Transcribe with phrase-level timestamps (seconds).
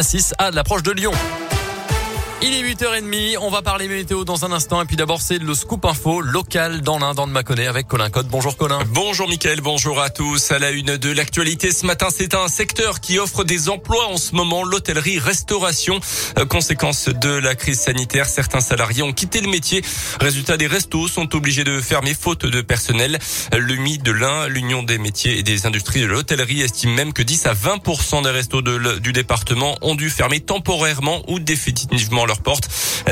[0.00, 1.12] A6 à l'approche de Lyon.
[2.42, 5.52] Il est 8h30, on va parler météo dans un instant et puis d'abord c'est le
[5.52, 8.28] scoop info local dans l'Inde, dans Mâconnais avec Colin Code.
[8.28, 8.78] Bonjour Colin.
[8.88, 10.50] Bonjour Mickaël, bonjour à tous.
[10.50, 14.16] À la une de l'actualité ce matin, c'est un secteur qui offre des emplois en
[14.16, 16.00] ce moment, l'hôtellerie-restauration.
[16.38, 19.82] Euh, conséquence de la crise sanitaire, certains salariés ont quitté le métier.
[20.18, 23.18] Résultat, des restos sont obligés de fermer faute de personnel.
[23.52, 27.22] Le MI de l'Ain, l'Union des métiers et des industries de l'hôtellerie estime même que
[27.22, 32.24] 10 à 20% des restos du département ont dû fermer temporairement ou définitivement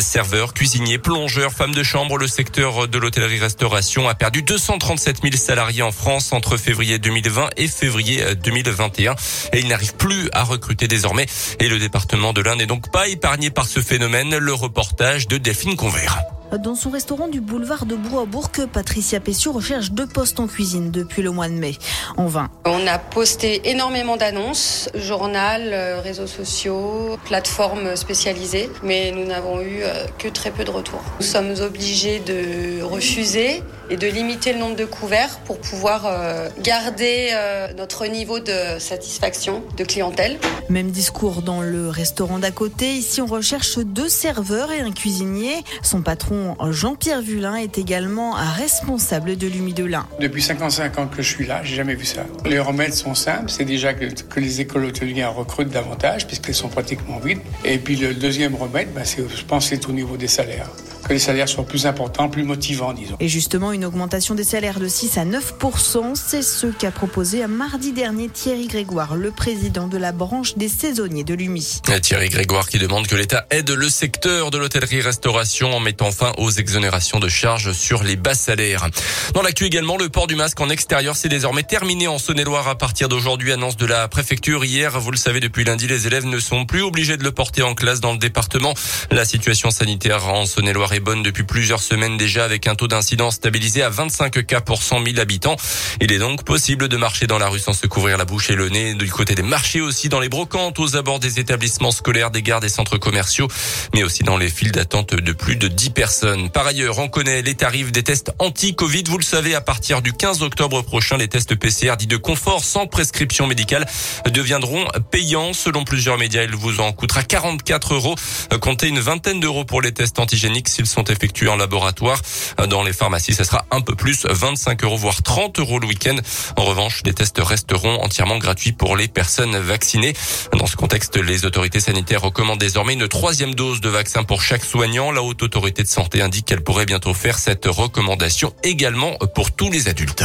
[0.00, 5.82] Serveurs, cuisiniers, plongeurs, femmes de chambre, le secteur de l'hôtellerie-restauration a perdu 237 000 salariés
[5.82, 9.14] en France entre février 2020 et février 2021
[9.52, 11.26] et il n'arrive plus à recruter désormais.
[11.60, 14.36] Et le département de l'Ain n'est donc pas épargné par ce phénomène.
[14.36, 16.18] Le reportage de Delphine Convert.
[16.52, 21.22] Dans son restaurant du boulevard de Bois-Bourg, Patricia Pessiou recherche deux postes en cuisine depuis
[21.22, 21.76] le mois de mai.
[22.16, 22.48] En vain.
[22.64, 29.82] On a posté énormément d'annonces, journal, euh, réseaux sociaux, plateformes spécialisées, mais nous n'avons eu
[29.82, 31.02] euh, que très peu de retours.
[31.18, 36.48] Nous sommes obligés de refuser et de limiter le nombre de couverts pour pouvoir euh,
[36.62, 37.32] garder
[37.76, 40.38] notre niveau de satisfaction de clientèle.
[40.68, 42.94] Même discours dans le restaurant d'à côté.
[42.94, 45.54] Ici, on recherche deux serveurs et un cuisinier.
[45.82, 50.06] Son patron, Jean-Pierre Vulin, est également responsable de l'Umi de l'Ain.
[50.20, 52.22] Depuis 55 ans que je suis là, j'ai jamais vu ça.
[52.44, 53.50] Les remèdes sont simples.
[53.50, 57.40] C'est déjà que, que, les écoles hôtelières recrutent davantage puisqu'elles sont pratiquement vides.
[57.64, 60.70] Et puis le deuxième remède, bah, je pense, c'est au niveau des salaires
[61.06, 63.16] que les salaires soient plus importants, plus motivants, disons.
[63.20, 67.48] Et justement, une augmentation des salaires de 6 à 9% c'est ce qu'a proposé un
[67.48, 71.80] mardi dernier Thierry Grégoire, le président de la branche des saisonniers de l'UMI.
[72.02, 76.50] Thierry Grégoire qui demande que l'État aide le secteur de l'hôtellerie-restauration en mettant fin aux
[76.50, 78.88] exonérations de charges sur les bas salaires.
[79.34, 82.76] Dans l'actu également, le port du masque en extérieur, c'est désormais terminé en Saône-et-Loire à
[82.76, 84.64] partir d'aujourd'hui, annonce de la préfecture.
[84.64, 87.62] Hier, vous le savez, depuis lundi, les élèves ne sont plus obligés de le porter
[87.62, 88.74] en classe dans le département.
[89.10, 93.82] La situation sanitaire en Saône-et-Loire bonne depuis plusieurs semaines déjà avec un taux d'incidence stabilisé
[93.82, 95.56] à 25 cas pour 100 000 habitants.
[96.00, 98.54] Il est donc possible de marcher dans la rue sans se couvrir la bouche et
[98.54, 98.94] le nez.
[98.94, 102.60] Du côté des marchés aussi, dans les brocantes, aux abords des établissements scolaires, des gares,
[102.60, 103.48] des centres commerciaux,
[103.94, 106.50] mais aussi dans les files d'attente de plus de 10 personnes.
[106.50, 109.04] Par ailleurs, on connaît les tarifs des tests anti-Covid.
[109.08, 112.64] Vous le savez, à partir du 15 octobre prochain, les tests PCR dits de confort
[112.64, 113.86] sans prescription médicale
[114.30, 115.52] deviendront payants.
[115.52, 118.14] Selon plusieurs médias, il vous en coûtera 44 euros.
[118.60, 122.20] Comptez une vingtaine d'euros pour les tests antigéniques sont effectués en laboratoire.
[122.68, 126.16] Dans les pharmacies, ça sera un peu plus, 25 euros voire 30 euros le week-end.
[126.56, 130.14] En revanche, les tests resteront entièrement gratuits pour les personnes vaccinées.
[130.52, 134.64] Dans ce contexte, les autorités sanitaires recommandent désormais une troisième dose de vaccin pour chaque
[134.64, 135.10] soignant.
[135.10, 139.70] La haute autorité de santé indique qu'elle pourrait bientôt faire cette recommandation également pour tous
[139.70, 140.24] les adultes.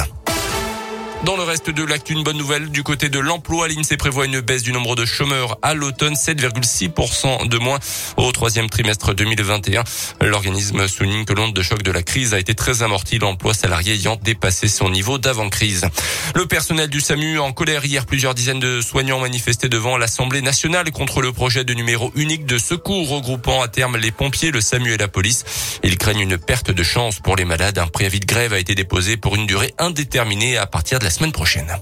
[1.23, 3.67] Dans le reste de l'actu, une bonne nouvelle du côté de l'emploi.
[3.67, 7.77] L'INSEE prévoit une baisse du nombre de chômeurs à l'automne, 7,6% de moins
[8.17, 9.83] au troisième trimestre 2021.
[10.21, 13.93] L'organisme souligne que l'onde de choc de la crise a été très amortie, l'emploi salarié
[13.93, 15.85] ayant dépassé son niveau d'avant-crise.
[16.33, 20.89] Le personnel du SAMU en colère hier, plusieurs dizaines de soignants manifestaient devant l'Assemblée nationale
[20.89, 24.93] contre le projet de numéro unique de secours regroupant à terme les pompiers, le SAMU
[24.93, 25.43] et la police.
[25.83, 27.77] Ils craignent une perte de chance pour les malades.
[27.77, 31.10] Un préavis de grève a été déposé pour une durée indéterminée à partir de la
[31.11, 31.77] semaine prochaine.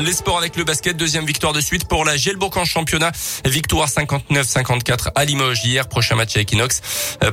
[0.00, 3.12] Les sports avec le basket, deuxième victoire de suite pour la Gelbourg en championnat.
[3.44, 5.86] Victoire 59-54 à Limoges hier.
[5.86, 6.80] Prochain match à Equinox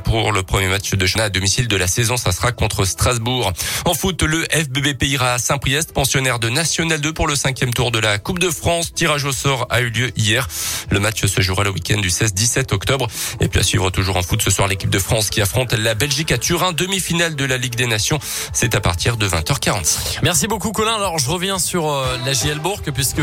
[0.03, 2.17] pour le premier match de championnat à domicile de la saison.
[2.17, 3.53] Ça sera contre Strasbourg.
[3.85, 7.91] En foot, le FBB ira à Saint-Priest, pensionnaire de National 2 pour le cinquième tour
[7.91, 8.93] de la Coupe de France.
[8.93, 10.47] Tirage au sort a eu lieu hier.
[10.89, 13.07] Le match se jouera le week-end du 16-17 octobre.
[13.39, 15.95] Et puis à suivre toujours en foot ce soir l'équipe de France qui affronte la
[15.95, 16.73] Belgique à Turin.
[16.73, 18.19] Demi-finale de la Ligue des Nations.
[18.51, 20.19] C'est à partir de 20h45.
[20.23, 20.95] Merci beaucoup Colin.
[20.95, 21.89] Alors je reviens sur
[22.25, 23.21] la Gielbourg puisque